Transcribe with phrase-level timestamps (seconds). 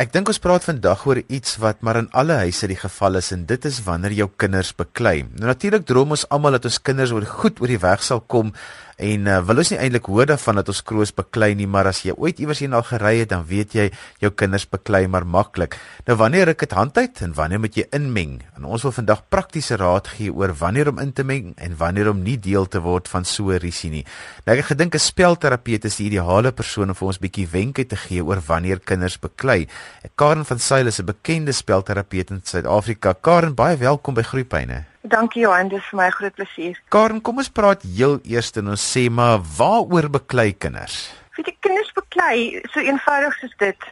[0.00, 3.26] Ek dink ons praat vandag oor iets wat maar in alle huise die geval is
[3.34, 5.26] en dit is wanneer jou kinders beklei.
[5.36, 8.54] Nou natuurlik droom ons almal dat ons kinders oor goed oor die weg sal kom
[9.00, 12.02] en uh, wil ons nie eintlik hoor daarvan dat ons kroos beklei nie, maar as
[12.04, 13.86] jy ooit iewers heen al gery het, dan weet jy
[14.20, 15.78] jou kinders beklei maar maklik.
[16.08, 18.38] Nou wanneer ruk dit hand uit en wanneer moet jy inmeng?
[18.58, 22.12] En ons wil vandag praktiese raad gee oor wanneer om in te meng en wanneer
[22.12, 24.04] om nie deel te word van so 'n risie nie.
[24.44, 27.96] Nou ek gedink 'n spelterapeut is die ideale persoon om vir ons bietjie wenke te
[27.96, 29.68] gee oor wanneer kinders beklei.
[30.14, 33.14] Karen van Sail is 'n bekende spelterapeut in Suid-Afrika.
[33.20, 34.84] Karen, baie welkom by Groepyne.
[35.02, 36.80] Dankie Johan, dit is vir my 'n groot plesier.
[36.88, 41.12] Karen, kom ons praat heel eers en ons sê maar waaroor beklei kinders?
[41.36, 43.84] Weet jy kinders beklei so eenvoudig soos dit.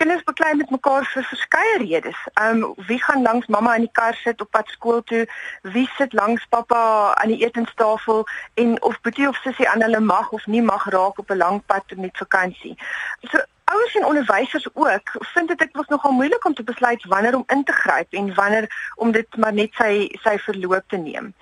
[0.00, 2.16] Kinders beklei met mekaar vir verskeie redes.
[2.40, 5.26] Um wie gaan langs mamma in die kar sit op pad skool toe?
[5.62, 8.24] Wie sit langs pappa aan die etenstafel
[8.54, 11.60] en of boetie of sussie aan hulle mag of nie mag raak op 'n lang
[11.66, 12.78] pad met vakansie.
[13.30, 17.34] So ouers en onderwysers ook vind dit dit was nogal moeilik om te besluit wanneer
[17.34, 21.32] om in te gryp en wanneer om dit maar net sy sy verloop te neem.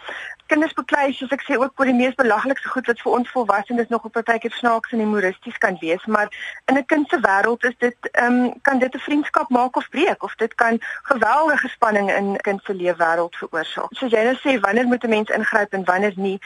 [0.46, 3.88] Kinders beklei soos ek sê ook oor die mees belaglikste goed wat vir ons volwassenes
[3.88, 6.28] nog op partykeer snaaks en humoristies kan wees, maar
[6.70, 9.88] in 'n kind se wêreld is dit ehm um, kan dit 'n vriendskap maak of
[9.88, 13.90] breek of dit kan geweldige spanning in 'n kind se lewe wêreld veroorsaak.
[13.90, 16.38] Soos jy nou sê, wanneer moet 'n mens ingryp en wanneer nie?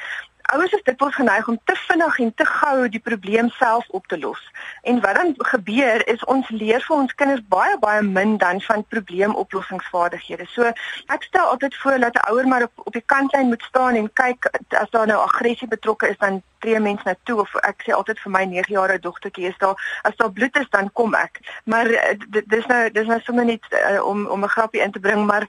[0.52, 4.18] Ouers is dikwels geneig om te vinnig en te gou die probleem self op te
[4.18, 4.42] los.
[4.82, 8.84] En wat dan gebeur is ons leer vir ons kinders baie baie min dan van
[8.94, 10.46] probleemoplossingsvaardighede.
[10.54, 10.72] So
[11.16, 14.12] ek stel altyd voor dat 'n ouer maar op, op die kantlyn moet staan en
[14.12, 17.92] kyk as daar nou aggressie betrokke is dan tree mens na toe of ek sê
[17.94, 21.40] altyd vir my 9-jarige dogtertjie is daar as daar bloed is dan kom ek.
[21.64, 22.16] Maar eh,
[22.46, 25.48] dis nou dis nou sommer net uh, om om 'n grappie in te bring maar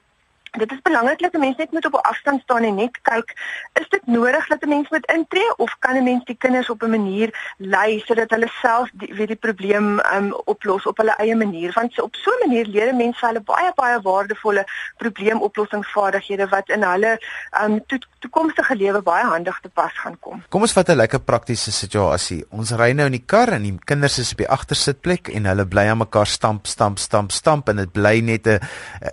[0.50, 3.32] Dit is belangrik dat 'n mens net moet op 'n afstand staan en net kyk,
[3.72, 6.82] is dit nodig dat 'n mens moet intree of kan 'n mens die kinders op
[6.82, 11.36] 'n manier lei sodat hulle self die, weet die probleem um, oplos op hulle eie
[11.36, 11.72] manier?
[11.72, 14.64] Want so op so 'n manier leer mense hulle baie baie waardevolle
[14.96, 17.20] probleemoplossingsvaardighede wat in hulle
[17.62, 20.42] um, to toekomstige lewe baie handig te pas gaan kom.
[20.48, 22.44] Kom ons vat 'n lekker praktiese situasie.
[22.50, 25.66] Ons ry nou in die kar en die kinders is op die agtersitplek en hulle
[25.66, 28.60] bly aan mekaar stamp stamp stamp stamp en dit bly net 'n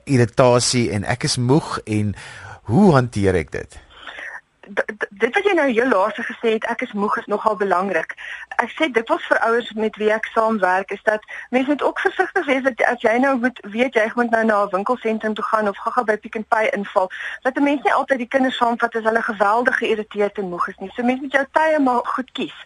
[0.06, 2.14] irritasie en ek is moeg en
[2.70, 3.80] hoe hanteer ek dit?
[5.10, 8.16] Dit wat jy nou heel laaste gesê het, ek is moeg is nogal belangrik.
[8.64, 12.00] Ek sê dit was vir ouers met wie ek saamwerk is dat mense moet ook
[12.00, 15.44] versigtig wees dat as jy nou moet weet jy moet nou na 'n winkelsentrum toe
[15.44, 17.12] gaan of gaga by Pick n Pay inval,
[17.42, 20.78] dat 'n mens nie altyd die kinders saamvat as hulle geweldig geïrriteerd en moeg is
[20.78, 20.92] nie.
[20.96, 22.58] So mense moet jou tye maar goed kies.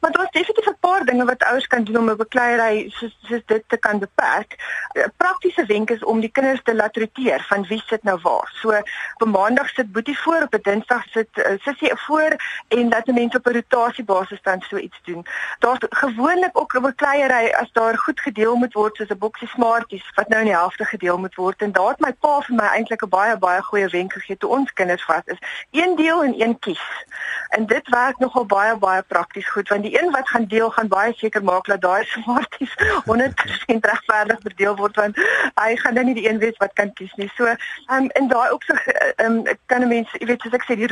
[0.00, 3.42] Maar daar's definitief 'n paar dinge wat ouers kan doen om 'n bekleierery soos, soos
[3.46, 4.56] dit te kan beperk.
[4.94, 8.50] 'n Praktiese wenk is om die kinders te laat roteer van wie sit nou waar.
[8.52, 8.68] So
[9.14, 11.28] op 'n maandag sit Boetie voor, op 'n dinsdag sit
[11.58, 12.36] sussie voor
[12.68, 15.26] en dat mense op 'n rotasiebasis dan so iets doen.
[15.58, 20.10] Daar's gewoonlik ook 'n bekleierery as daar goed gedeel moet word soos 'n boksie smarties
[20.14, 22.66] wat nou in die helfte gedeel moet word en daar het my pa vir my
[22.66, 25.38] eintlik 'n baie baie goeie wenk gegee toe ons kinders vas is.
[25.70, 27.04] Een deel en een kies.
[27.48, 30.88] En dit werk nogal baie baie prakties goed want die een wat gaan deel gaan
[30.88, 32.74] baie seker maak dat daai smarties
[33.04, 35.16] 100% regverdig verdeel word want
[35.54, 37.30] hy gaan nou nie die een wees wat kan kies nie.
[37.36, 37.56] So, ehm
[37.96, 40.76] um, en daai ook so ehm um, kan 'n mens, jy weet soos ek sê
[40.76, 40.86] die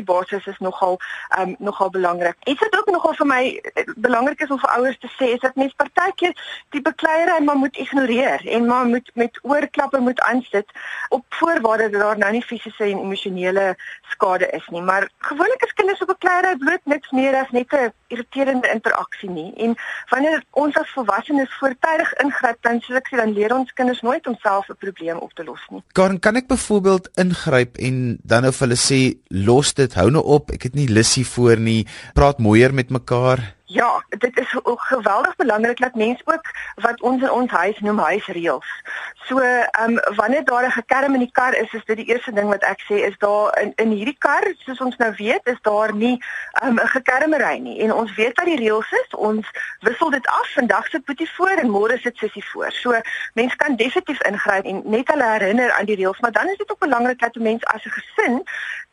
[0.00, 0.98] rotasiebasis is nogal
[1.38, 2.36] um, nogal belangrik.
[2.44, 3.60] Iets wat ook nogal vir my
[3.96, 6.34] belangrik is om vir ouers te sê is dat mens partykeer
[6.70, 10.66] die bekleierery maar moet ignoreer en maar moet met oorklappe moet aansit
[11.08, 13.76] op voorwaarde dat daar nou nie fisiese en emosionele
[14.10, 14.82] skade is nie.
[14.82, 19.50] Maar gewoonlik is kinders op bekleierery bloot niks meer as net 'n irriterende interaksie nie.
[19.64, 19.76] En
[20.10, 24.26] wanneer ons as volwassenes voortydig ingryp dan soos ek sê dan leer ons kinders nooit
[24.26, 25.82] om self 'n probleem op te los nie.
[25.92, 30.24] Karen, kan ek byvoorbeeld ingryp en dan nou vir hulle sê los dit, hou nou
[30.24, 33.59] op, ek het nie lus hiervoor nie, praat mooier met mekaar?
[33.72, 37.98] Ja, dit is ook geweldig belangrik dat mense ook wat ons in ons huis noem
[37.98, 38.66] huisreëls.
[39.14, 42.32] So, ehm um, wanneer daar 'n gekerm in die kar is, is dit die eerste
[42.32, 45.60] ding wat ek sê is daar in in hierdie kar, soos ons nou weet, is
[45.60, 49.14] daar nie ehm, 'n um, gekermery nie en ons weet wat die reëls is.
[49.14, 49.46] Ons
[49.80, 50.52] wissel dit af.
[50.52, 52.72] Vandag sit Boetie voor en môre sit Sissie voor.
[52.72, 53.00] So,
[53.34, 56.70] mense kan definitief ingryp en net hulle herinner aan die reëls, maar dan is dit
[56.70, 58.42] ook belangrik dat 'n mens as 'n gesin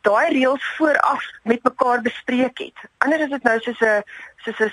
[0.00, 2.78] daai reëls vooraf met mekaar bespreek het.
[2.98, 4.02] Anders is dit nou soos 'n
[4.44, 4.67] soos 'n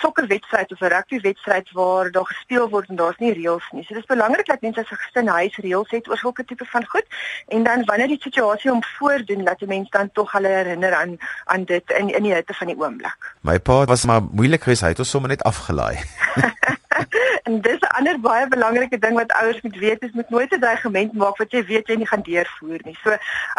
[0.00, 3.84] sokkerwedstryd of 'n rugbywedstryd waar daar gespeel word en daar's nie reëls nie.
[3.84, 6.86] So dis belangrik dat mense as 'n gesin huis reëls het oor sulke tipe van
[6.86, 7.06] goed
[7.48, 11.18] en dan wanneer die situasie hom voordoen dat 'n mens dan tog hulle herinner aan
[11.44, 13.34] aan dit in in die hitte van die oomblik.
[13.40, 15.98] My pa was maar moeilik geweest, hy het ons sommer net afgelaai.
[17.50, 20.60] en dis 'n ander baie belangrike ding wat ouers moet weet, is moet nooit 'n
[20.60, 22.96] dreigement maak wat jy weet jy nie gaan deurvoer nie.
[23.02, 23.10] So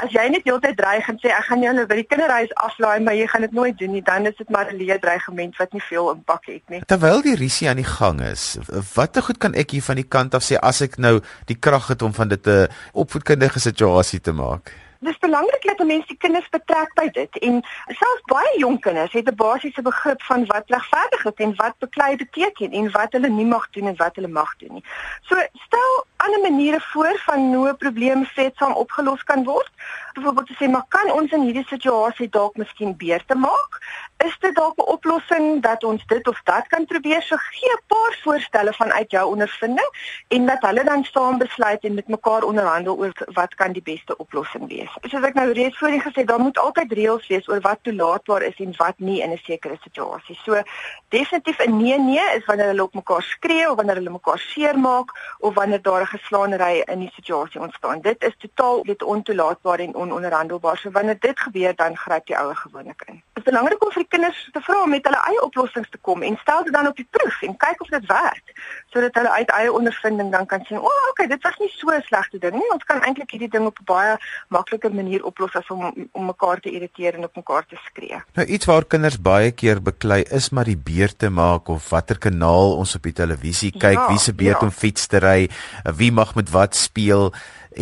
[0.03, 2.99] as jy net heeltyd dreig en sê ek gaan jou nou by die kinderhuis aflaai,
[2.99, 5.73] maar jy gaan dit nooit doen nie, dan is dit maar 'n leë dreigement wat
[5.73, 6.81] nie veel impak het nie.
[6.85, 8.57] Terwyl die risie aan die gang is,
[8.93, 11.87] watter goed kan ek hier van die kant af sê as ek nou die krag
[11.87, 14.71] het om van dit 'n opvoedkundige situasie te maak?
[15.01, 17.55] Dis belangrik dat mense die kinders betrek by dit en
[17.99, 22.15] selfs baie jong kinders het 'n basiese begrip van wat regverdig is en wat beklei
[22.15, 24.83] beteken en wat hulle nie mag doen en wat hulle mag doen nie.
[25.21, 29.71] So stel ander maniere voor van hoe 'n probleem vreedsaam opgelos kan word.
[30.13, 33.79] Byvoorbeeld te sê, maar kan ons in hierdie situasie dalk miskien beter maak?
[34.25, 37.21] Is dit dalk 'n oplossing dat ons dit of dat kan probeer?
[37.21, 39.89] So gee 'n paar voorstelle vanuit jou ondervinding
[40.27, 44.17] en dat hulle dan saam besluit en met mekaar onderhandel oor wat kan die beste
[44.17, 44.91] oplossing wees.
[45.01, 48.57] Soos ek nou reeds voorheen gesê, daar moet altyd reëls wees oor wat toelaatbaar is
[48.57, 50.39] en wat nie in 'n sekere situasie.
[50.43, 50.61] So
[51.09, 55.35] definitief 'n nee nee is wanneer hulle op mekaar skree of wanneer hulle mekaar seermaak
[55.39, 58.01] of wanneer daar geslaanery in die situasie ontstaan.
[58.01, 60.77] Dit is totaal dit ontoelaatbaar en ononderhandelbaar.
[60.77, 63.21] So wanneer dit gebeur, dan gryp die ouer gewoonlik in.
[63.33, 66.01] Dit is belangrik om vir die kinders te vra om met hulle eie oplossings te
[66.01, 68.53] kom en stel dit dan op die proef en kyk of dit werk,
[68.93, 71.87] sodat hulle uit eie ondervinding dan kan sien, "O, oh, okay, dit was nie so
[71.89, 72.71] 'n slegte ding nie.
[72.73, 74.17] Ons kan eintlik hierdie ding op 'n baie
[74.49, 78.47] makliker manier oplos as om om mekaar te irriteer en op mekaar te skree." Nou
[78.47, 82.77] iets waar kinders baie keer beklei is maar die beurt te maak of watter kanaal
[82.77, 84.65] ons op die televisie kyk, ja, wie se beurt ja.
[84.65, 85.49] om fiets te ry,
[85.95, 87.33] wie mag met wat speel.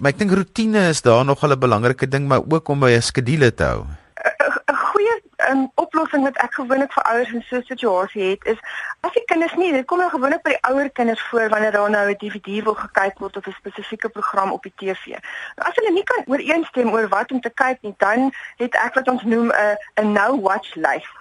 [0.01, 3.01] Maar ek dink rotine is daar nog 'n belangrike ding, maar ook om by 'n
[3.01, 3.85] skedule te hou.
[5.49, 8.59] Um, oplossing wat ek gewoonlik vir ouers in so 'n situasie het, is
[9.01, 11.89] as die kinders nie, dit kom nou gewoonlik by die ouer kinders voor wanneer daar
[11.89, 15.05] nou 'n DVD wil gekyk word of 'n spesifieke program op die TV.
[15.55, 18.93] Nou as hulle nie kan ooreenstem oor wat om te kyk nie, dan het ek
[18.93, 21.15] wat ons noem 'n 'n no watch list.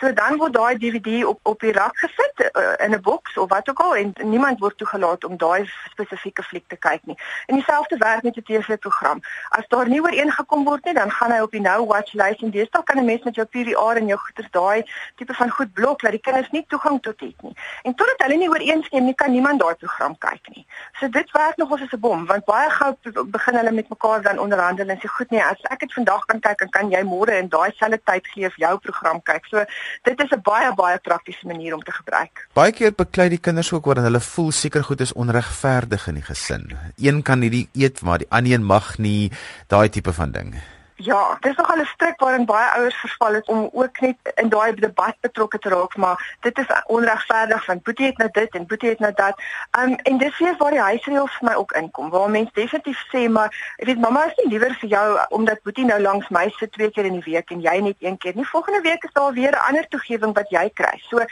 [0.00, 3.48] So dan word daai DVD op op die rak gesit uh, in 'n boks of
[3.48, 7.16] wat ook al en niemand word toegelaat om daai spesifieke fliek te kyk nie.
[7.46, 9.20] En dieselfde werk met 'n TV-program.
[9.48, 12.50] As daar nie ooreengekom word nie, dan gaan hy op die Now Watch lys en
[12.50, 14.84] deesdae kan 'n mens met jou PVR en jou goeders daai
[15.16, 17.56] tipe van goed blok dat die kinders nie toegang tot het nie.
[17.82, 20.66] En totdat hulle nie ooreenstem nie, kan niemand daai program kyk nie.
[20.92, 24.38] So dit werk nog as 'n bom want baie gou begin hulle met mekaar dan
[24.38, 27.38] onderhandel en sê goed nee, as ek dit vandag kan kyk, dan kan jy môre
[27.38, 29.46] in daai selfde tyd gee vir jou program kyk.
[29.46, 29.59] So
[30.02, 32.48] dit is 'n baie baie praktiese manier om te gebruik.
[32.52, 36.26] Baie keer beklei die kinders ook oor hulle voel seker goed is onregverdig in die
[36.26, 36.78] gesin.
[36.96, 39.30] Een kan hierdie eet maar die ander een mag nie,
[39.66, 40.54] daai tipe van ding.
[41.02, 44.74] Ja, dis nogal 'n stryk waarin baie ouers verval het om ook net in daai
[44.74, 48.88] debat betrokke te raak, maar dit is onregverdig want Boetie het nou dit en Boetie
[48.88, 49.40] het nou dat.
[49.78, 52.10] Um en dis weer waar die huisreëls vir my ook inkom.
[52.10, 55.84] Waar mense definitief sê maar, ek weet mamma is nie liewer vir jou omdat Boetie
[55.84, 58.48] nou langs my sit twee keer in die week en jy net een keer nie.
[58.48, 61.00] Volgende week is daar weer 'n ander toegewing wat jy kry.
[61.08, 61.24] So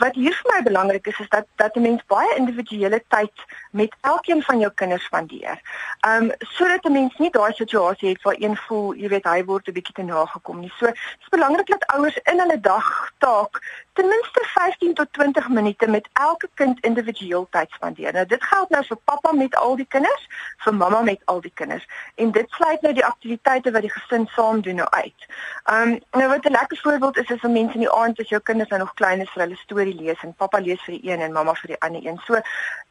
[0.00, 3.94] wat hier vir my belangrik is is dat dat 'n mens baie individuele tyd met
[4.00, 5.60] elkeen van jou kinders spandeer.
[6.08, 9.72] Um sodat 'n mens nie daai situasie het waar een voel weet hy word 'n
[9.72, 10.72] bietjie te nagekom nie.
[10.78, 13.62] So dit is belangrik dat ouers in hulle dagtaak
[14.00, 18.12] ten minste 15 tot 20 minute met elke kind individueel tyd spandeer.
[18.12, 20.28] Nou dit geld nou vir pappa met al die kinders,
[20.64, 24.24] vir mamma met al die kinders en dit sluit nou die aktiwiteite wat die gesin
[24.36, 25.26] saam doen nou uit.
[25.72, 28.40] Um nou wat 'n lekker voorbeeld is is vir mense in die aand as jou
[28.40, 31.20] kinders nou nog klein is vir hulle storie lees en pappa lees vir die een
[31.20, 32.20] en mamma vir die ander een.
[32.24, 32.40] So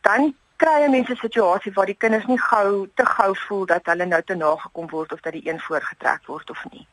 [0.01, 4.05] dan kry jy mense situasie waar die kinders nie gou te gou voel dat hulle
[4.05, 6.87] nou te nagekom word of dat die een voorgetrek word of nie.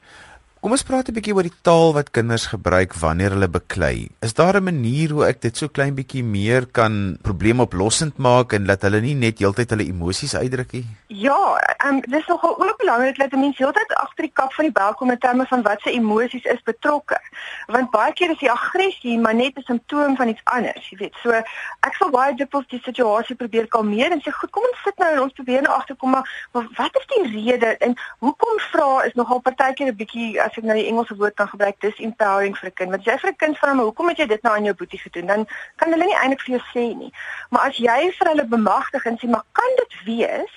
[0.65, 4.09] Kom ons praat 'n bietjie oor die taal wat kinders gebruik wanneer hulle beklei.
[4.25, 8.65] Is daar 'n manier hoe ek dit so klein bietjie meer kan probleemoplossend maak en
[8.65, 10.87] dat hulle nie net heeltyd hulle emosies uitdruk nie?
[11.09, 14.73] Ja, um, dit is nogal ook belangrik dat mense heeltyd agter die kap van die
[14.73, 17.21] bel kom in terme van wat se emosies is betrokke.
[17.67, 21.15] Want baie keer is die aggressie maar net 'n simptoom van iets anders, jy weet.
[21.23, 24.99] So ek sal baie dikwels die situasie probeer kalmeer en sê, "Goed, kom ons sit
[24.99, 29.15] nou en ons probeer nou agterkom maar wat is die rede en hoekom vra is
[29.15, 32.69] nogal partykeer 'n bietjie as ek nou die Engelse woord kan gebruik, dis empowering vir
[32.71, 32.91] 'n kind.
[32.91, 34.99] Want jy vir 'n kind vra maar hoekom het jy dit nou aan jou boetie
[34.99, 35.27] gedoen?
[35.27, 37.13] Dan kan hulle nie eintlik vir jou sê nie.
[37.51, 40.55] Maar as jy vir hulle bemagtig en sê maar kan dit wees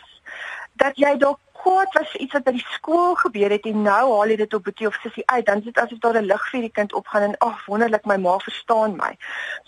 [0.80, 4.32] dat jy dalk kwaad was iets wat by die skool gebeur het en nou haal
[4.32, 6.62] jy dit op boetie of sussie uit, dan is dit asof daar 'n lig vir
[6.62, 9.12] die kind opgaan en ag wonderlik my ma verstaan my.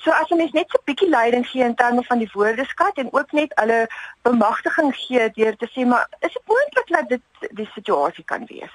[0.04, 2.98] So as 'n mens net so 'n bietjie leiding gee in terme van die woordeskat
[2.98, 3.88] en ook net hulle
[4.22, 8.72] bemagtiging gee deur te sê maar is dit moontlik dat dit die situasie kan wees.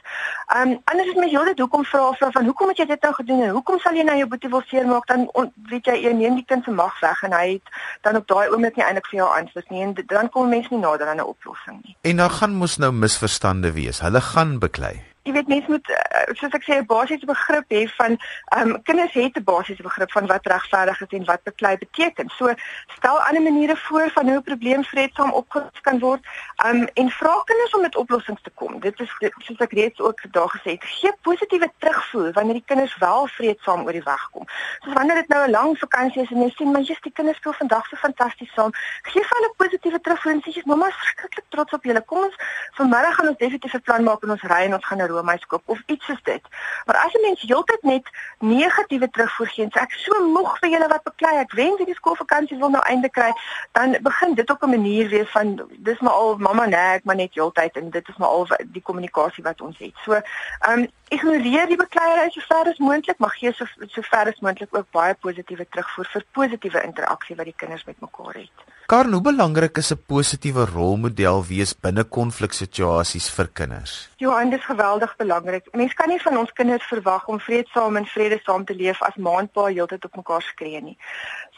[0.56, 3.42] Um anders is mens heeltyd hoekom vra vra van hoekom het jy dit nou gedoen
[3.46, 6.38] en hoekom sal jy nou jou boetie wil seermaak dan on, weet jy jy neem
[6.40, 9.20] die kind se mag weg en hy het dan op daai oomblik nie eintlik vir
[9.22, 11.96] jou antwoord nie en dan kom mense nie nader aan 'n oplossing nie.
[12.02, 14.00] En dan gaan mos nou misverstande wees.
[14.00, 15.15] Hulle gaan beklei.
[15.26, 18.82] Jy weet mense moet uh, soos ek sê 'n basiese begrip hê van ehm um,
[18.82, 22.28] kinders het 'n basiese begrip van wat regverdig is en wat beklei beteken.
[22.38, 22.54] So
[22.96, 26.22] stel ander maniere voor van hoe 'n probleem vreedsaam opgelos kan word.
[26.64, 28.80] Ehm um, en vra kinders om met oplossings te kom.
[28.80, 32.68] Dit is dit, soos ek reeds ook vandag gesê het, gee positiewe terugvoer wanneer die
[32.70, 34.44] kinders wel vreedsaam oor die weg kom.
[34.80, 37.36] Soos wanneer dit nou 'n lang vakansie is en jy sien maar jy's die kinders
[37.36, 38.70] speel vandag so fantasties saam.
[39.02, 42.02] Gee vir hulle positiewe terugvoer en sê jy mamma is verskriklik trots op julle.
[42.04, 42.36] Kom ons
[42.72, 45.46] vanmiddag gaan ons definitief 'n plan maak en ons ry en ons gaan 'n roomys
[45.46, 46.42] koop of iets soos dit.
[46.84, 48.06] Maar as 'n mens heeltyd net
[48.38, 51.94] negatiewe terugvoer gee en sê ek so moeg vir julle wat beklei, ek wens hierdie
[51.94, 53.32] skoolvakansie wil nou einde kry,
[53.72, 57.16] dan begin dit op 'n manier wees van dis maar al mamma nee, ek maar
[57.16, 59.94] net heeltyd en dit is maar al die kommunikasie wat ons het.
[60.04, 64.30] So, ehm um, ignoreer die bekleierery so ver as moontlik, maar gee so so ver
[64.32, 68.64] as moontlik ook baie positiewe terugvoer vir positiewe interaksie wat die kinders met mekaar het.
[68.86, 74.08] Karen, hoe belangrik is 'n positiewe rolmodel wees binne konfliksituasies vir kinders?
[74.16, 75.64] Johan, dit is geweldig belangrik.
[75.74, 79.66] Mens kan nie van ons kinders verwag om vreedsaam en vredesaam te leef as maandpa
[79.66, 80.98] heeltyd op mekaar skree nie.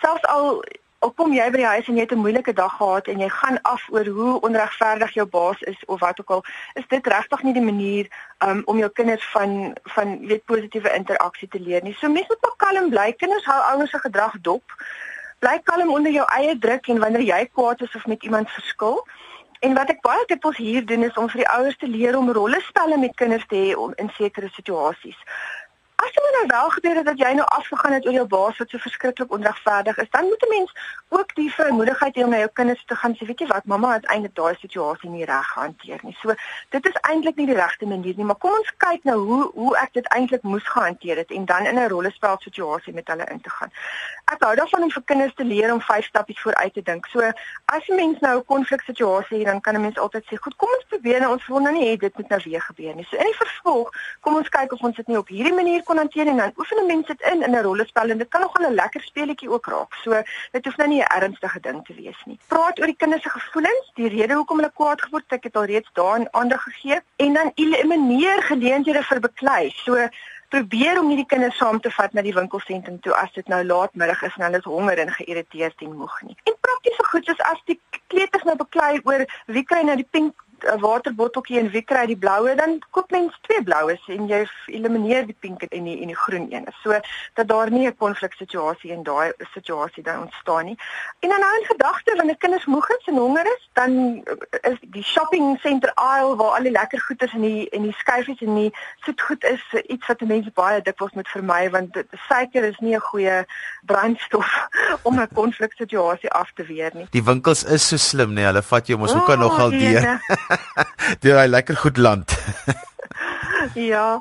[0.01, 0.63] Selfs al
[0.99, 3.29] Al kom jy by die huis en jy het 'n moeilike dag gehad en jy
[3.29, 7.43] gaan af oor hoe onregverdig jou baas is of wat ook al, is dit regtig
[7.43, 8.07] nie die manier
[8.39, 11.95] um, om jou kinders van van weet positiewe interaksie te leer nie.
[11.95, 13.13] So mense moet maar kalm bly.
[13.13, 14.63] Kinders hou ouers se gedrag dop
[15.39, 19.07] bly kalm onder jou eie druk en wanneer jy kwaad is of met iemand verskil.
[19.61, 22.31] En wat ek baie dikwels hier doen is om vir die ouers te leer om
[22.31, 25.19] rollespelle met kinders te hê in sekere situasies.
[25.99, 28.71] As jy nou wel gebeur het dat jy nou afgegaan het oor jou baas wat
[28.71, 30.73] so verskriklik onregverdig is, dan moet 'n mens
[31.09, 33.93] ook die vermoedigheid hê om na jou kinders te gaan sê, weet jy wat, mamma
[33.93, 36.17] het eintlik daai situasie nie reg gehanteer nie.
[36.21, 36.35] So
[36.69, 39.77] dit is eintlik nie die regte manier nie, maar kom ons kyk nou hoe hoe
[39.77, 43.41] ek dit eintlik moes gehanteer het en dan in 'n rollespel situasie met hulle in
[43.41, 43.73] te gaan.
[44.25, 47.07] Ek hou daarvan om vir kinders te leer om vyf stappies vooruit te dink.
[47.07, 47.21] So
[47.65, 50.69] as 'n mens nou 'n konfliksituasie het, dan kan 'n mens altyd sê, "Goed, kom
[50.69, 53.17] ons probeer nou ons wil nou nie hê dit moet nou weer gebeur nie." So
[53.17, 53.91] in die vervolg,
[54.21, 56.87] kom ons kyk of ons dit nie op hierdie manier kon hanteer en dan oefen
[56.87, 59.95] mense dit in in 'n rollespel en dit kan nogal 'n lekker speletjie ook raak.
[60.05, 62.39] So dit hoef nou nie 'n ernstige ding te wees nie.
[62.47, 65.57] Praat oor die kinders se gevoelens, die rede hoekom hulle kwaad geword het, ek het
[65.57, 69.71] al reeds daarin aandag gegee en dan elimineer geleenthede vir beklei.
[69.85, 70.09] So
[70.49, 74.23] probeer om hierdie kinders saam te vat na die winkelsentrum toe as dit nou laatmiddag
[74.23, 76.37] is en hulle is honger en geïrriteerd en moeg nie.
[76.45, 80.45] En praktiese goed soos as die kleuters nou beklei oor wie kry nou die pink
[80.65, 85.27] 'n waterbotteltjie en wie kry die bloue dan koop mens twee bloues en jy elimineer
[85.27, 86.67] die pink en die en die groen een.
[86.83, 87.01] So
[87.35, 90.79] dat daar nie 'n konfliksituasie in daai situasie dan ontstaan nie.
[91.21, 94.25] En dan nou in gedagte wanneer kinders moeg is en honger is, dan
[94.61, 98.41] is die shopping center aisle waar al die lekker goeders in die en die skyfies
[98.41, 102.95] en die soetgoed is iets wat mense baie dikwels moet vermy want suiker is nie
[102.95, 103.45] 'n goeie
[103.83, 104.69] brandstof
[105.09, 107.07] om 'n konfliksituasie af te weer nie.
[107.11, 110.21] Die winkels is so slim nee, hulle vat jou mos ook oh, nogal deur.
[111.23, 112.37] Deur hy lekker goed land.
[113.93, 114.21] ja.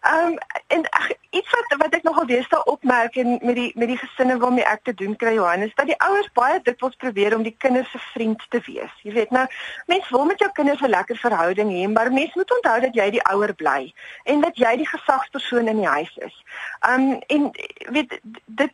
[0.00, 3.90] Ehm um, en ach, iets wat wat ek nogal deesdae opmerk en met die met
[3.92, 7.44] die gesinne waarmee ek te doen kry Johannes dat die ouers baie dikwels probeer om
[7.46, 8.94] die kinders se vriend te wees.
[9.02, 9.46] Jy weet nou,
[9.86, 13.10] mens wil met jou kinders 'n lekker verhouding hê, maar mens moet onthou dat jy
[13.10, 13.92] die ouer bly
[14.24, 16.42] en dat jy die gesagspersoon in die huis is.
[16.80, 17.50] Ehm um, en
[17.92, 18.72] weet dit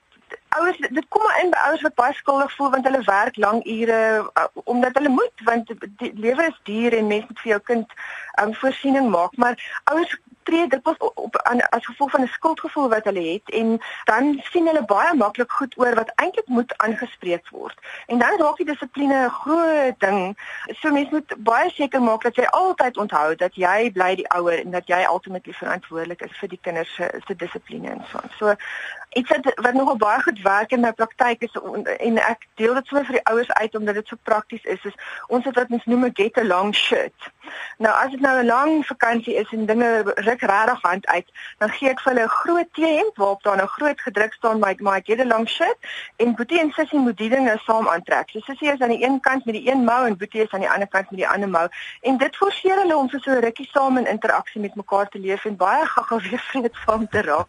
[0.59, 3.63] ouers dit kom maar in by ouers wat baie skuldig voel want hulle werk lang
[3.77, 4.01] ure
[4.41, 7.97] uh, omdat hulle moet want die lewe is duur en mens moet vir jou kind
[8.43, 12.27] um, voorsiening maak maar ouers tree dit pas op, op aan as gevolg van 'n
[12.27, 16.77] skuldgevoel wat hulle het en dan sien hulle baie maklik goed oor wat eintlik moet
[16.77, 17.79] aangespreek word.
[18.07, 20.39] En dan raak die dissipline 'n groot ding.
[20.67, 24.59] So mense moet baie seker maak dat jy altyd onthou dat jy bly die ouer
[24.59, 26.95] en dat jy ultimately verantwoordelik is vir die kinders
[27.27, 28.19] se dissipline en so.
[28.39, 28.55] So
[29.13, 31.57] iets wat wat nogal baie goed werk in my praktyk is
[31.99, 34.97] en ek deel dit sommer vir die ouers uit omdat dit so prakties is is
[35.27, 37.31] ons het wat ons noem 'n get along shirt.
[37.79, 41.29] Nou as dit nou 'n lang vakansie is en dinge ruk regtig hand uit,
[41.59, 44.75] dan gee ek vir hulle 'n groot T-hemp waarop daar nou groot gedruk staan my
[44.79, 45.79] my get along shirt
[46.17, 48.31] en Boetie en Sissie moet die dinge saam aantrek.
[48.31, 50.61] So Sissie is aan die een kant met die een mou en Boetie is aan
[50.61, 51.69] die ander kant met die ander mou
[52.01, 55.19] en dit forceer hulle om vir so 'n rukkie saam in interaksie met mekaar te
[55.19, 57.49] leef en baie gou-gou weer vreedsaam te raak.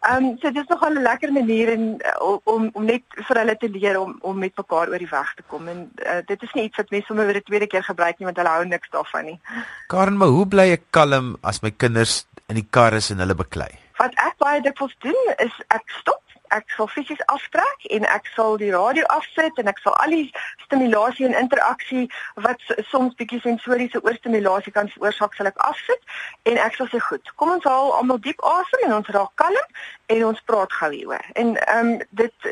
[0.00, 3.40] Ehm um, so dit is nogal 'n lekker manier en uh, om om net vir
[3.42, 6.42] hulle te leer om om met mekaar oor die weg te kom en uh, dit
[6.42, 8.64] is nie iets wat mense sommer weer 'n tweede keer gebruik nie want hulle hou
[8.64, 9.40] niks daarvan nie.
[9.86, 13.34] Karen, maar hoe bly ek kalm as my kinders in die kar is en hulle
[13.34, 13.70] beklei?
[13.98, 16.22] Wat ek baie dikwels doen is ek stop
[16.54, 20.32] ek sal fisies aftrek en ek sal die radio afsit en ek sal al die
[20.64, 22.06] stimulasie en interaksie
[22.46, 26.18] wat soms bietjie sensoriese oorstimulasie kan veroorsaak sal ek afsit
[26.50, 29.76] en ek sal sê goed kom ons haal almal diep asem en ons raak kalm
[30.08, 31.24] en ons praat gou hieroor.
[31.32, 32.46] En ehm um, dit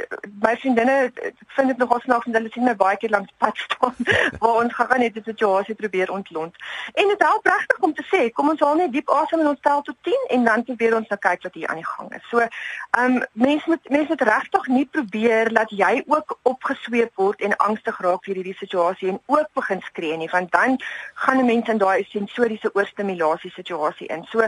[0.44, 0.96] my vriendinne
[1.56, 3.94] vind dit nogal snaaks dat hulle sien my baie keer langs pad staan
[4.40, 6.56] waar ons gaan net die situasie probeer ontlont.
[6.92, 9.62] En dit help regtig om te sê kom ons haal net diep asem en ons
[9.68, 12.28] tel tot 10 en dan probeer ons nou kyk wat hier aan die gang is.
[12.30, 17.40] So ehm um, mense moet mense moet regtig nie probeer dat jy ook opgesweep word
[17.40, 20.78] en angstig raak vir hierdie situasie en ook begin skree nie want dan
[21.14, 24.24] gaan 'n mens in daai sensoriese oorstimulasie situasie in.
[24.24, 24.38] So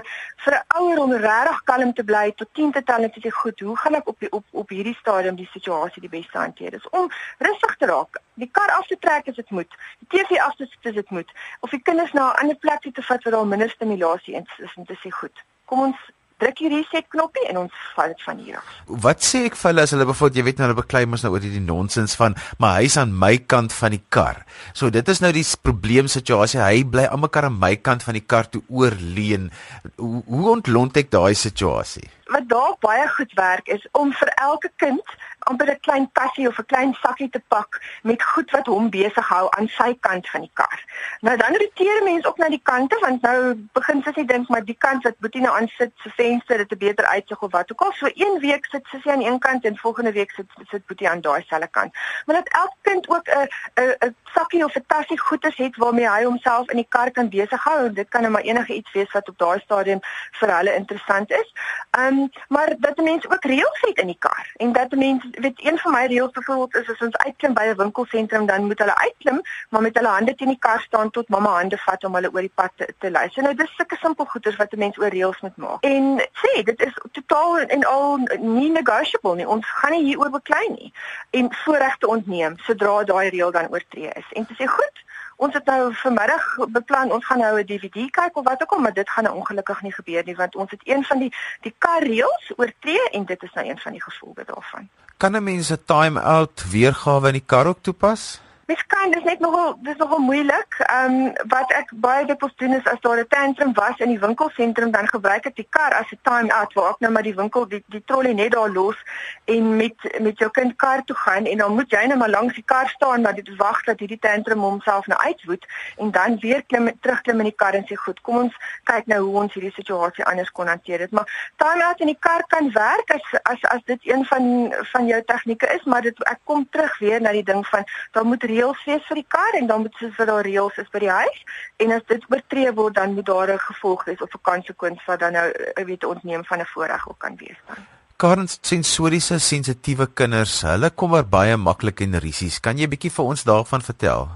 [0.45, 3.31] vir 'n ouer om regtig kalm te bly tot 10 te tel en te sê
[3.31, 6.71] goed, hoe gaan ek op die, op op hierdie stadium die situasie die beste hanteer?
[6.71, 8.21] Dis om rustig te raak.
[8.35, 9.73] Die kar af te trek as dit moet.
[9.99, 11.31] Die TV af te sit as dit moet.
[11.61, 14.75] Of die kinders na 'n ander plek toe te vat waar daar minder stimulasie is
[14.77, 15.45] en te sê goed.
[15.65, 15.97] Kom ons
[16.43, 18.75] druk die reset knoppie en ons val dit van hier af.
[19.07, 21.33] Wat sê ek vir hulle as hulle byvoorbeeld jy weet nou hulle beklei mos nou
[21.35, 24.45] oor hierdie nonsens van maar hy's aan my kant van die kar.
[24.73, 26.63] So dit is nou die probleemsituasie.
[26.63, 29.51] Hy bly aan mekaar aan my kant van die kar toe oorleen.
[29.97, 32.07] Hoe, hoe ontlont ek daai situasie?
[32.29, 35.17] Wat daar baie goed werk is om vir elke kind
[35.49, 39.27] amper 'n klein kassie of 'n klein sakkie te pak met goed wat hom besig
[39.29, 40.79] hou aan sy kant van die kar.
[41.21, 43.39] Nou dan roteer mense ook na die kante want nou
[43.73, 46.79] begin sy dink maar die kant wat Boetie nou aan sit se venster het 'n
[46.87, 47.93] beter uitsig of wat ook al.
[47.93, 51.21] So een week sit sy aan een kant en volgende week sit sit Boetie aan
[51.21, 51.93] daai selfde kant.
[52.25, 53.49] Maar dat elke kind ook 'n
[53.83, 57.29] 'n 'n sakkie of 'n tassie goedes het waarmee hy homself in die kar kan
[57.29, 57.93] besig hou.
[57.93, 61.53] Dit kan nou maar enige iets wees wat op daai stadium vir hulle interessant is.
[61.91, 65.65] Ehm um, maar dat mense ook reëls het in die kar en dat mense weet
[65.65, 68.97] een van my reëls byvoorbeeld is as ons uitklim by 'n winkelsentrum dan moet hulle
[68.97, 72.31] uitklim maar met hulle hande teen die kar staan tot mamma hande vat om hulle
[72.33, 73.29] oor die pad te, te lei.
[73.29, 75.85] So nou dis sulke simpel goeders wat 'n mens oor reëls moet maak.
[75.85, 79.49] En sê dit is totaal en al nie negotiable nie.
[79.49, 80.93] Ons gaan nie hieroor beklei nie
[81.31, 84.33] en voorregte ontneem sodra daai reël dan oortree is.
[84.33, 85.07] En te sê goed
[85.39, 88.79] Ons het nou vanmiddag beplan ons gaan nou 'n DVD kyk of wat ook al,
[88.79, 91.75] maar dit gaan nou ongelukkig nie gebeur nie want ons het een van die die
[91.79, 95.71] kar reëls oortree en dit is nou een van die gevolge daarvan kan 'n mens
[95.71, 98.41] 'n time-out weergawe in die kar ook toepas?
[98.69, 100.75] Mens kan dis net nogal dis nogal moeilik.
[100.79, 104.21] Ehm um, wat ek baie dikwels doen is as daar 'n tantrum was in die
[104.21, 107.35] winkelsentrum dan gebruik ek die kar as 'n time out waar ek nou maar die
[107.35, 108.97] winkel die die trolley net daar los
[109.45, 112.55] en met met jou kind kar toe gaan en dan moet jy net maar langs
[112.55, 115.65] die kar staan maar dit wag dat hierdie tantrum homself nou uitwoed
[115.97, 118.55] en dan weer klim terugklim in die kar en sê goed, kom ons
[118.91, 121.15] kyk nou hoe ons hierdie situasie anders kon hanteer dit.
[121.17, 125.07] Maar time out in die kar kan werk as as as dit een van van
[125.07, 128.45] jou tegnieke is, maar dit ek kom terug weer na die ding van dan moet
[128.59, 131.13] reëls wees vir die kar en dan moet dit vir daar reëls is by die
[131.21, 131.39] huis
[131.85, 135.21] en as dit oortree word dan moet daar 'n gevolg wees of 'n konsekwens wat
[135.21, 137.77] dan nou eh, weet ontneem van 'n voorreg ook kan wees dan.
[138.17, 142.61] Karens sensoriese sensitiewe kinders, hulle kom maar baie maklik in risiko's.
[142.61, 144.29] Kan jy 'n bietjie vir ons daarvan vertel?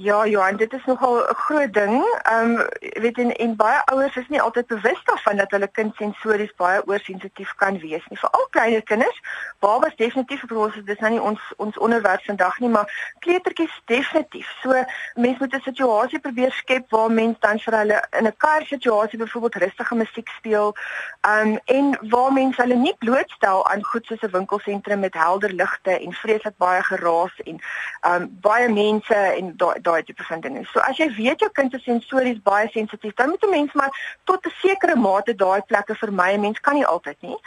[0.00, 2.20] Ja, Johan, dit is nogal 'n groot ding.
[2.22, 5.94] Ehm um, weet en, en baie ouers is nie altyd bewus daarvan dat hulle kind
[5.94, 8.18] sensories baie oorsensitief kan wees nie.
[8.18, 9.20] Veral kleiner kinders.
[9.58, 14.52] Babas definitief vir ons dis nou nie ons ons onderwerp vandag nie, maar kleutertjies definitief.
[14.62, 14.84] So
[15.14, 19.18] mense moet 'n situasie probeer skep waar mense dan vir hulle in 'n kar situasie
[19.18, 20.74] byvoorbeeld rustige musiek speel.
[21.20, 25.52] Ehm um, en waar mense hulle nie blootstel aan goed soos 'n winkelsentrum met helder
[25.52, 27.58] ligte en vreeslik baie geraas en
[28.00, 30.64] ehm um, baie mense en daai daai tipe van dinge.
[30.72, 33.92] So as jy weet jou kind is sensories baie sensitief, dan moet 'n mens maar
[34.24, 36.30] tot 'n sekere mate daai plekke vermy.
[36.32, 37.38] 'n Mens kan nie altyd nie.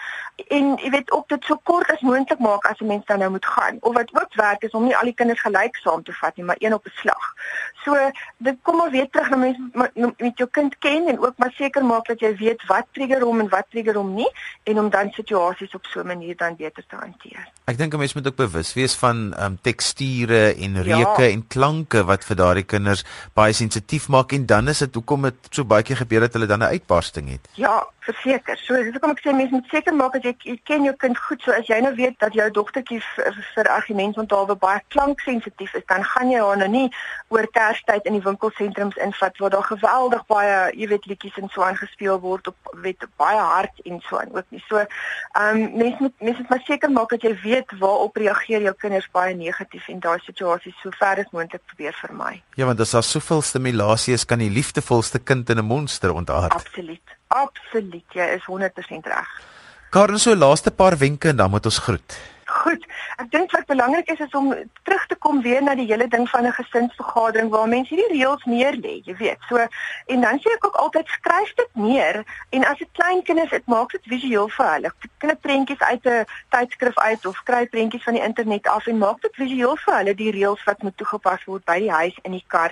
[0.48, 3.32] En jy weet ook dit so kort as moontlik maak as 'n mens dan nou
[3.32, 3.78] moet gaan.
[3.82, 6.46] Of wat ook werk is om nie al die kinders gelyk saam te vat nie,
[6.46, 7.34] maar een op 'n slag.
[7.84, 7.96] So
[8.38, 9.58] dit kom maar weer terug na mens
[10.18, 13.40] met jou kind ken en ook maar seker maak dat jy weet wat trigger hom
[13.40, 14.30] en wat trigger hom nie
[14.64, 17.48] en om dan situasies op so 'n manier dan beter te hanteer.
[17.66, 21.30] Ek dink 'n mens moet ook bewus wees van ehm um, teksture en reuke ja.
[21.30, 23.06] en klanke wat vir daardie kinders
[23.38, 26.48] baie sensitief maak en dan is dit hoekom dit so baie keer gebeur dat hulle
[26.48, 27.50] dan 'n uitbarsting het.
[27.56, 28.58] Ja, verseker.
[28.58, 31.18] So dis hoekom ek sê mense moet seker maak dat jy, jy ken jou kind
[31.18, 31.42] goed.
[31.46, 33.00] So as jy nou weet dat jou dogtertjie
[33.54, 36.88] vir argument onthaalwe baie klanksensitief is, dan gaan jy haar nou nie
[37.34, 41.66] oor Kerstyd in die winkelsentrums invat waar daar geweldig baie, jy weet, liedjies en so
[41.68, 44.64] aangespeel word op weet baie hard en so aan ook nie.
[44.68, 48.62] So ehm um, mense moet mense moet maar seker maak dat jy weet waarop reageer
[48.62, 52.21] jou kinders baie negatief en daai situasies so ver as moontlik probeer vermy.
[52.56, 56.54] Ja, want as daar soveel stimulasie is, kan die liefdevolste kind in 'n monster ontaard.
[56.54, 57.18] Absoluut.
[57.28, 58.06] Absoluut.
[58.14, 59.28] Jy is 100% reg.
[59.90, 62.18] Karen, so laaste paar wenke en dan moet ons groet.
[62.62, 62.84] Goed.
[63.18, 64.52] Ek dink wat belangrik is is om
[64.86, 68.44] terug te kom weer na die hele ding van 'n gesinsvergadering waar mense hierdie reëls
[68.46, 69.40] neer lê, jy weet.
[69.50, 69.58] So
[70.06, 73.66] en dan sê ek ook altyd skryf dit neer en as dit klein kinders dit
[73.66, 74.92] maak dit visueel vir hulle.
[75.18, 79.22] Kry prentjies uit 'n tydskrif uit of kry prentjies van die internet af en maak
[79.22, 82.46] dit visueel vir hulle die reëls wat moet toegepas word by die huis in die
[82.48, 82.72] kar.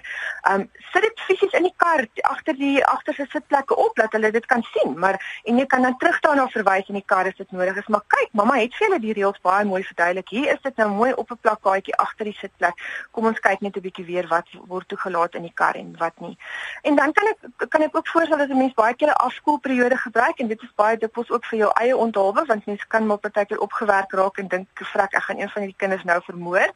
[0.49, 4.45] Um sit dit fisies in die kar agter die agterste sitplekke op dat hulle dit
[4.45, 7.51] kan sien, maar en jy kan dan terug daarna verwys in die kar as dit
[7.51, 7.87] nodig is.
[7.87, 10.29] Maar kyk, mamma het vir julle die reëls baie mooi verduidelik.
[10.29, 13.07] Hier is dit nou mooi op 'n plakkaatjie agter die sitplek.
[13.11, 16.19] Kom ons kyk net 'n bietjie weer wat word toegelaat in die kar en wat
[16.19, 16.37] nie.
[16.81, 19.97] En dan kan ek kan ek ook voorstel dat 'n mens baie keer 'n afskoolperiode
[19.97, 23.17] gebruik en dit is baie dikwels ook vir jou eie onthaalwe want mens kan maar
[23.17, 26.69] partykeer opgewerk raak en dink vrek ek gaan een van hierdie kinders nou vermoor.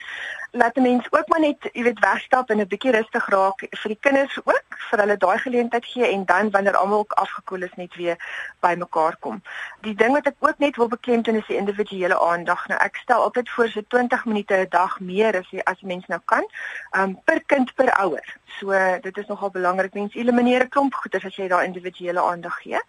[0.51, 3.89] Laat 'n mens ook maar net, jy weet, wegstap en 'n bietjie rustig raak vir
[3.89, 7.75] die kinders ook vir hulle daai geleentheid gee en dan wanneer almal ook afgekoel is
[7.75, 8.17] net weer
[8.59, 9.41] bymekaar kom.
[9.81, 12.67] Die ding wat ek ook net wil beklemtoon is die individuele aandag.
[12.67, 16.06] Nou ek stel altyd voor so 20 minute 'n dag meer as jy as mens
[16.08, 16.45] nou kan,
[16.91, 18.38] um per kind per ouer.
[18.60, 19.93] So dit is nogal belangrik.
[19.93, 22.79] Mens elimineer 'n klomp goeders as jy daai individuele aandag gee.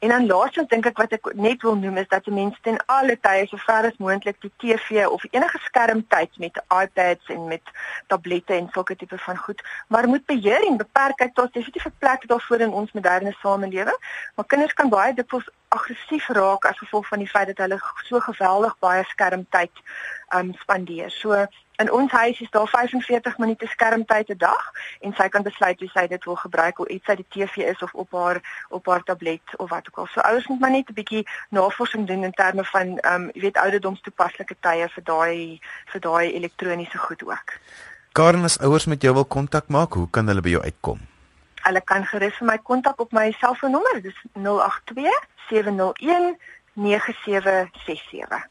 [0.00, 3.18] En dan laastens dink ek wat ek net wil noem is dat mense ten alle
[3.20, 7.72] tye so ver as moontlik die TV of enige skermtyd met iPads en met
[8.08, 9.60] tablette en sulke tipe van goed,
[9.92, 11.18] maar moet beheer en beperk.
[11.20, 14.00] Kyk, daar's definitief 'n plek daarvoor in ons moderne samelewing,
[14.34, 18.20] maar kinders kan baie dikwels aggressief raak as gevolg van die feit dat hulle so
[18.20, 19.84] geweldig baie skermtyd
[20.34, 21.10] um spandeer.
[21.10, 21.46] So
[21.80, 25.88] in ons huis is daar 45 minute skermtyd 'n dag en sy kan besluit hoe
[25.88, 29.02] sy dit wil gebruik of iets uit die TV is of op haar op haar
[29.02, 30.06] tablet of wat ook al.
[30.06, 33.56] So ouers moet maar net 'n bietjie navorsing doen in terme van um jy weet
[33.56, 37.52] ouderdomstoepaslike tye vir daai vir daai elektroniese goed ook.
[38.12, 40.98] Karen as ouers met jou wil kontak maak, hoe kan hulle by jou uitkom?
[41.62, 46.38] Hulle kan gerus vir my kontak op my selfoonnommer, dis 082 701
[46.72, 48.48] 9767.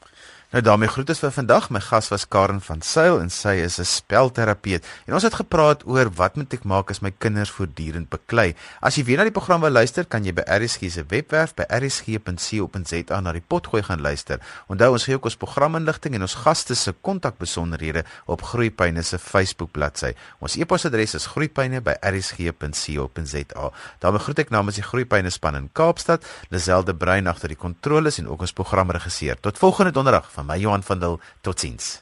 [0.50, 1.68] Nou daarmee groet ons vir vandag.
[1.70, 4.84] My gas was Karen van Sail en sy is 'n spelterapeut.
[5.06, 8.54] En ons het gepraat oor wat moet ek maak as my kinders voortdurend beklei.
[8.80, 11.64] As jy weer na die program wil luister, kan jy by RSG se webwerf by
[11.68, 14.40] rsg.co.za na die potgooi gaan luister.
[14.66, 19.70] Onthou ons gee ook ons programinligting en ons gaste se kontakbesonderhede op Groepyne se Facebook
[19.70, 20.14] bladsy.
[20.40, 23.70] Ons e-posadres is groepyne@rsg.co.za.
[23.98, 28.28] daarmee groet ek namens die Groepyne span in Kaapstad, Lazelde Brein agter die kontroles en
[28.28, 29.40] ook ons programregisseur.
[29.40, 31.20] Tot volgende donderdag van my Johan van Dil.
[31.40, 31.98] Totsiens.